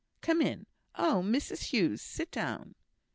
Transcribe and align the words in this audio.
Come 0.21 0.41
in! 0.41 0.65
Oh! 0.95 1.21
Mrs 1.23 1.65
Hughes! 1.65 2.01
Sit 2.01 2.31
down." 2.31 2.73